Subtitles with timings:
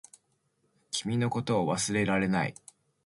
[0.89, 2.55] 君のことを忘れられない